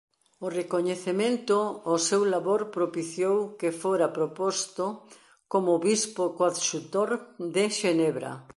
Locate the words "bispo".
5.87-6.23